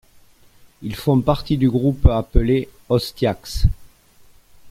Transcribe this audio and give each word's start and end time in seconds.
Ils 0.81 0.95
font 0.95 1.21
partie 1.21 1.57
du 1.57 1.69
groupe 1.69 2.07
appelé 2.07 2.69
Ostiaks. 2.89 3.67